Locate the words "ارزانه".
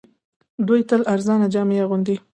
1.13-1.47